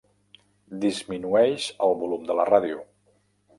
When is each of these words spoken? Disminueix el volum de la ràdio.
Disminueix 0.85 1.69
el 1.89 1.95
volum 2.01 2.27
de 2.33 2.41
la 2.43 2.49
ràdio. 2.53 2.83